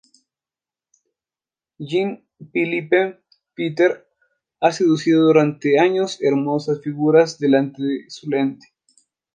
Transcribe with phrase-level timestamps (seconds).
[1.77, 3.19] Jean Philippe
[3.53, 4.07] Piter
[4.59, 8.73] ha seducido durante años hermosas figuras delante de su lente.